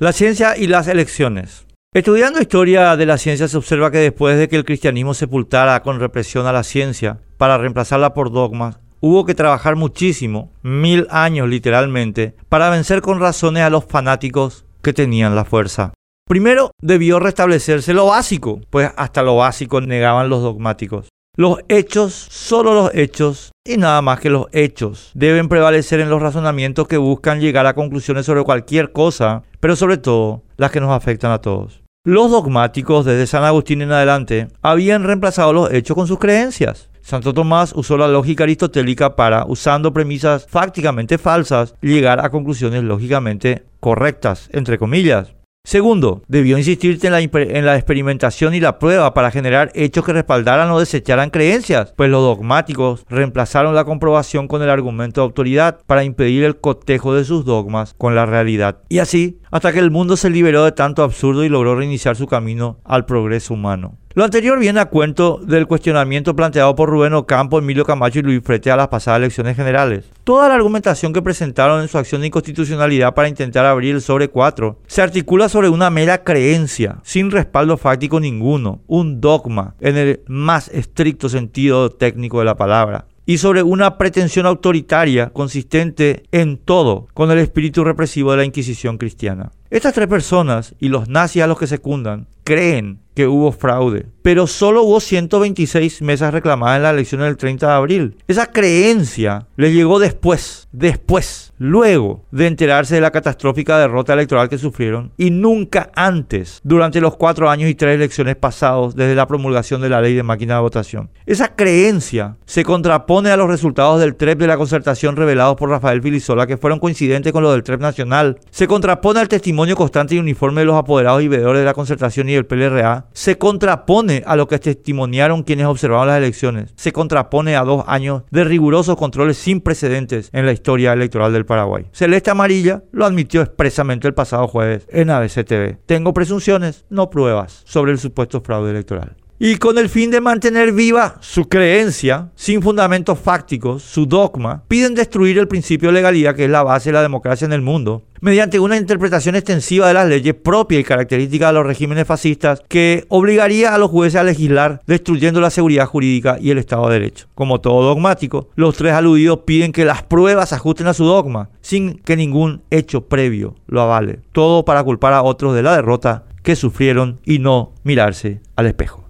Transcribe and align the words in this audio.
La 0.00 0.12
ciencia 0.12 0.56
y 0.56 0.66
las 0.66 0.88
elecciones. 0.88 1.68
Estudiando 1.94 2.40
historia 2.40 2.96
de 2.96 3.06
la 3.06 3.16
ciencia 3.16 3.46
se 3.46 3.56
observa 3.56 3.92
que 3.92 3.98
después 3.98 4.36
de 4.36 4.48
que 4.48 4.56
el 4.56 4.64
cristianismo 4.64 5.14
sepultara 5.14 5.80
con 5.84 6.00
represión 6.00 6.48
a 6.48 6.52
la 6.52 6.64
ciencia 6.64 7.20
para 7.38 7.58
reemplazarla 7.58 8.12
por 8.12 8.32
dogmas, 8.32 8.80
hubo 8.98 9.24
que 9.24 9.36
trabajar 9.36 9.76
muchísimo, 9.76 10.50
mil 10.62 11.06
años 11.10 11.48
literalmente, 11.48 12.34
para 12.48 12.70
vencer 12.70 13.02
con 13.02 13.20
razones 13.20 13.62
a 13.62 13.70
los 13.70 13.84
fanáticos 13.84 14.64
que 14.82 14.92
tenían 14.92 15.36
la 15.36 15.44
fuerza. 15.44 15.94
Primero 16.26 16.72
debió 16.82 17.20
restablecerse 17.20 17.94
lo 17.94 18.06
básico, 18.06 18.62
pues 18.70 18.90
hasta 18.96 19.22
lo 19.22 19.36
básico 19.36 19.80
negaban 19.80 20.28
los 20.28 20.42
dogmáticos. 20.42 21.08
Los 21.36 21.60
hechos, 21.68 22.12
solo 22.14 22.74
los 22.74 22.94
hechos 22.96 23.52
y 23.66 23.78
nada 23.78 24.02
más 24.02 24.20
que 24.20 24.28
los 24.28 24.46
hechos 24.52 25.10
deben 25.14 25.48
prevalecer 25.48 25.98
en 26.00 26.10
los 26.10 26.20
razonamientos 26.20 26.86
que 26.86 26.98
buscan 26.98 27.40
llegar 27.40 27.66
a 27.66 27.74
conclusiones 27.74 28.26
sobre 28.26 28.42
cualquier 28.42 28.92
cosa, 28.92 29.42
pero 29.58 29.74
sobre 29.74 29.96
todo 29.96 30.42
las 30.58 30.70
que 30.70 30.80
nos 30.80 30.90
afectan 30.90 31.32
a 31.32 31.40
todos. 31.40 31.80
Los 32.04 32.30
dogmáticos 32.30 33.06
desde 33.06 33.26
San 33.26 33.42
Agustín 33.42 33.80
en 33.80 33.90
adelante 33.90 34.48
habían 34.60 35.02
reemplazado 35.04 35.54
los 35.54 35.72
hechos 35.72 35.96
con 35.96 36.06
sus 36.06 36.18
creencias. 36.18 36.90
Santo 37.00 37.32
Tomás 37.32 37.72
usó 37.74 37.96
la 37.96 38.08
lógica 38.08 38.44
aristotélica 38.44 39.16
para, 39.16 39.46
usando 39.46 39.94
premisas 39.94 40.46
fácticamente 40.46 41.16
falsas, 41.16 41.74
llegar 41.80 42.22
a 42.22 42.28
conclusiones 42.28 42.82
lógicamente 42.82 43.64
correctas, 43.80 44.50
entre 44.52 44.78
comillas. 44.78 45.32
Segundo, 45.66 46.22
debió 46.28 46.58
insistirse 46.58 47.06
en 47.06 47.12
la, 47.14 47.20
en 47.20 47.64
la, 47.64 47.76
experimentación 47.76 48.52
y 48.52 48.60
la 48.60 48.78
prueba 48.78 49.14
para 49.14 49.30
generar 49.30 49.72
hechos 49.74 50.04
que 50.04 50.12
respaldaran 50.12 50.70
o 50.70 50.78
desecharan 50.78 51.30
creencias, 51.30 51.94
pues 51.96 52.10
los 52.10 52.20
dogmáticos 52.20 53.06
reemplazaron 53.08 53.74
la 53.74 53.86
comprobación 53.86 54.46
con 54.46 54.60
el 54.60 54.68
argumento 54.68 55.22
de 55.22 55.24
autoridad 55.24 55.80
para 55.86 56.04
impedir 56.04 56.44
el 56.44 56.60
cotejo 56.60 57.14
de 57.14 57.24
sus 57.24 57.46
dogmas 57.46 57.94
con 57.94 58.14
la 58.14 58.26
realidad. 58.26 58.82
Y 58.90 58.98
así, 58.98 59.40
hasta 59.50 59.72
que 59.72 59.78
el 59.78 59.90
mundo 59.90 60.18
se 60.18 60.28
liberó 60.28 60.64
de 60.64 60.72
tanto 60.72 61.02
absurdo 61.02 61.44
y 61.44 61.48
logró 61.48 61.74
reiniciar 61.74 62.14
su 62.14 62.26
camino 62.26 62.78
al 62.84 63.06
progreso 63.06 63.54
humano. 63.54 63.96
Lo 64.16 64.22
anterior 64.22 64.60
viene 64.60 64.78
a 64.78 64.84
cuento 64.84 65.40
del 65.44 65.66
cuestionamiento 65.66 66.36
planteado 66.36 66.76
por 66.76 66.88
Rubén 66.88 67.14
Ocampo, 67.14 67.58
Emilio 67.58 67.84
Camacho 67.84 68.20
y 68.20 68.22
Luis 68.22 68.42
Frete 68.44 68.70
a 68.70 68.76
las 68.76 68.86
pasadas 68.86 69.18
elecciones 69.18 69.56
generales. 69.56 70.04
Toda 70.22 70.48
la 70.48 70.54
argumentación 70.54 71.12
que 71.12 71.20
presentaron 71.20 71.82
en 71.82 71.88
su 71.88 71.98
acción 71.98 72.20
de 72.20 72.28
inconstitucionalidad 72.28 73.12
para 73.14 73.28
intentar 73.28 73.66
abrir 73.66 73.96
el 73.96 74.00
sobre 74.00 74.28
4 74.28 74.78
se 74.86 75.02
articula 75.02 75.48
sobre 75.48 75.68
una 75.68 75.90
mera 75.90 76.22
creencia, 76.22 77.00
sin 77.02 77.32
respaldo 77.32 77.76
fáctico 77.76 78.20
ninguno, 78.20 78.82
un 78.86 79.20
dogma 79.20 79.74
en 79.80 79.96
el 79.96 80.20
más 80.28 80.68
estricto 80.68 81.28
sentido 81.28 81.90
técnico 81.90 82.38
de 82.38 82.44
la 82.44 82.56
palabra 82.56 83.06
y 83.26 83.38
sobre 83.38 83.64
una 83.64 83.98
pretensión 83.98 84.46
autoritaria 84.46 85.30
consistente 85.30 86.22
en 86.30 86.58
todo 86.58 87.08
con 87.14 87.32
el 87.32 87.38
espíritu 87.38 87.82
represivo 87.82 88.30
de 88.30 88.36
la 88.36 88.44
Inquisición 88.44 88.96
cristiana. 88.96 89.50
Estas 89.70 89.94
tres 89.94 90.06
personas 90.06 90.76
y 90.78 90.88
los 90.88 91.08
nazis 91.08 91.42
a 91.42 91.48
los 91.48 91.58
que 91.58 91.66
secundan 91.66 92.28
creen 92.44 93.00
que 93.14 93.26
hubo 93.26 93.52
fraude, 93.52 94.06
pero 94.24 94.46
solo 94.46 94.84
hubo 94.84 95.00
126 95.00 96.00
mesas 96.00 96.32
reclamadas 96.32 96.78
en 96.78 96.82
la 96.84 96.90
elección 96.92 97.20
del 97.20 97.36
30 97.36 97.66
de 97.66 97.72
abril. 97.74 98.16
Esa 98.26 98.46
creencia 98.46 99.48
le 99.54 99.70
llegó 99.70 99.98
después, 99.98 100.66
después, 100.72 101.52
luego 101.58 102.24
de 102.30 102.46
enterarse 102.46 102.94
de 102.94 103.02
la 103.02 103.10
catastrófica 103.10 103.78
derrota 103.78 104.14
electoral 104.14 104.48
que 104.48 104.56
sufrieron 104.56 105.12
y 105.18 105.30
nunca 105.30 105.90
antes, 105.94 106.62
durante 106.64 107.02
los 107.02 107.18
cuatro 107.18 107.50
años 107.50 107.68
y 107.68 107.74
tres 107.74 107.96
elecciones 107.96 108.36
pasados 108.36 108.96
desde 108.96 109.14
la 109.14 109.26
promulgación 109.26 109.82
de 109.82 109.90
la 109.90 110.00
ley 110.00 110.14
de 110.14 110.22
máquina 110.22 110.54
de 110.54 110.62
votación. 110.62 111.10
Esa 111.26 111.54
creencia 111.54 112.38
se 112.46 112.64
contrapone 112.64 113.28
a 113.28 113.36
los 113.36 113.48
resultados 113.48 114.00
del 114.00 114.16
TREP 114.16 114.38
de 114.38 114.46
la 114.46 114.56
concertación 114.56 115.16
revelados 115.16 115.56
por 115.56 115.68
Rafael 115.68 116.00
Filisola 116.00 116.46
que 116.46 116.56
fueron 116.56 116.80
coincidentes 116.80 117.30
con 117.30 117.42
los 117.42 117.52
del 117.52 117.62
TREP 117.62 117.82
nacional. 117.82 118.38
Se 118.50 118.66
contrapone 118.66 119.20
al 119.20 119.28
testimonio 119.28 119.76
constante 119.76 120.14
y 120.14 120.18
uniforme 120.18 120.62
de 120.62 120.66
los 120.66 120.76
apoderados 120.76 121.22
y 121.22 121.28
veedores 121.28 121.60
de 121.60 121.66
la 121.66 121.74
concertación 121.74 122.30
y 122.30 122.32
del 122.32 122.46
PLRA 122.46 123.04
se 123.12 123.36
contrapone 123.36 124.13
a 124.26 124.36
lo 124.36 124.46
que 124.48 124.58
testimoniaron 124.58 125.42
quienes 125.42 125.66
observaron 125.66 126.08
las 126.08 126.18
elecciones. 126.18 126.72
Se 126.76 126.92
contrapone 126.92 127.56
a 127.56 127.64
dos 127.64 127.84
años 127.86 128.22
de 128.30 128.44
rigurosos 128.44 128.96
controles 128.96 129.38
sin 129.38 129.60
precedentes 129.60 130.30
en 130.32 130.46
la 130.46 130.52
historia 130.52 130.92
electoral 130.92 131.32
del 131.32 131.46
Paraguay. 131.46 131.86
Celeste 131.92 132.30
Amarilla 132.30 132.82
lo 132.92 133.04
admitió 133.04 133.42
expresamente 133.42 134.06
el 134.08 134.14
pasado 134.14 134.46
jueves 134.48 134.86
en 134.90 135.10
ABC 135.10 135.44
TV. 135.44 135.78
Tengo 135.86 136.12
presunciones, 136.14 136.84
no 136.90 137.10
pruebas, 137.10 137.62
sobre 137.64 137.92
el 137.92 137.98
supuesto 137.98 138.40
fraude 138.40 138.70
electoral 138.70 139.16
y 139.46 139.56
con 139.56 139.76
el 139.76 139.90
fin 139.90 140.10
de 140.10 140.22
mantener 140.22 140.72
viva 140.72 141.16
su 141.20 141.50
creencia, 141.50 142.30
sin 142.34 142.62
fundamentos 142.62 143.18
fácticos, 143.18 143.82
su 143.82 144.06
dogma, 144.06 144.62
piden 144.68 144.94
destruir 144.94 145.36
el 145.36 145.48
principio 145.48 145.90
de 145.90 145.96
legalidad 145.96 146.34
que 146.34 146.46
es 146.46 146.50
la 146.50 146.62
base 146.62 146.88
de 146.88 146.94
la 146.94 147.02
democracia 147.02 147.44
en 147.44 147.52
el 147.52 147.60
mundo, 147.60 148.04
mediante 148.22 148.58
una 148.58 148.78
interpretación 148.78 149.34
extensiva 149.34 149.86
de 149.86 149.92
las 149.92 150.08
leyes 150.08 150.32
propias 150.32 150.80
y 150.80 150.84
características 150.84 151.50
de 151.50 151.52
los 151.52 151.66
regímenes 151.66 152.06
fascistas 152.06 152.62
que 152.70 153.04
obligaría 153.10 153.74
a 153.74 153.76
los 153.76 153.90
jueces 153.90 154.18
a 154.18 154.24
legislar 154.24 154.80
destruyendo 154.86 155.42
la 155.42 155.50
seguridad 155.50 155.84
jurídica 155.84 156.38
y 156.40 156.50
el 156.50 156.56
Estado 156.56 156.88
de 156.88 156.94
Derecho. 156.94 157.26
Como 157.34 157.60
todo 157.60 157.82
dogmático, 157.82 158.48
los 158.54 158.74
tres 158.78 158.94
aludidos 158.94 159.40
piden 159.40 159.72
que 159.72 159.84
las 159.84 160.02
pruebas 160.02 160.54
ajusten 160.54 160.86
a 160.86 160.94
su 160.94 161.04
dogma, 161.04 161.50
sin 161.60 161.98
que 161.98 162.16
ningún 162.16 162.62
hecho 162.70 163.02
previo 163.02 163.56
lo 163.66 163.82
avale. 163.82 164.20
Todo 164.32 164.64
para 164.64 164.82
culpar 164.82 165.12
a 165.12 165.22
otros 165.22 165.54
de 165.54 165.62
la 165.62 165.76
derrota 165.76 166.24
que 166.42 166.56
sufrieron 166.56 167.20
y 167.26 167.40
no 167.40 167.74
mirarse 167.82 168.40
al 168.56 168.64
espejo. 168.64 169.03